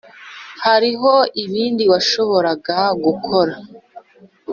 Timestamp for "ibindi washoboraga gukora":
1.43-3.53